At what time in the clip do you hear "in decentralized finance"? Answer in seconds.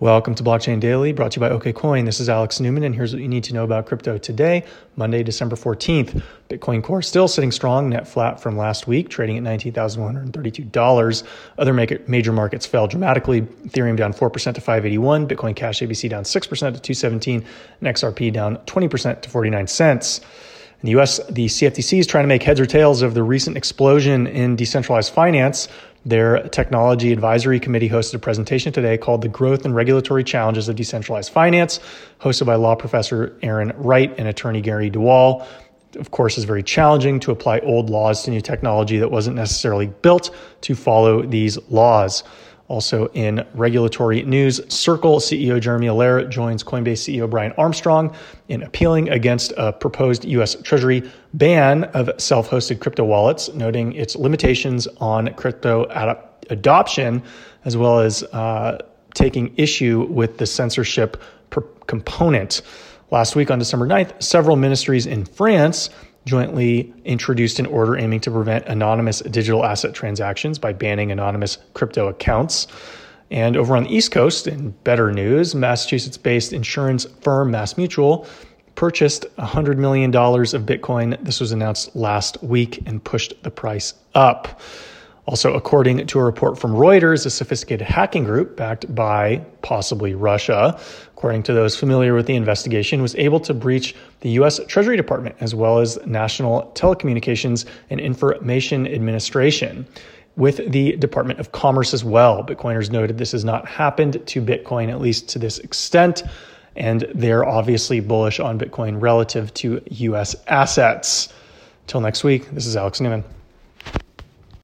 24.26-25.68